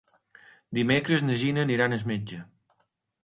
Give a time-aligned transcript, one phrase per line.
[0.77, 2.39] Dimecres na Gina anirà al metge.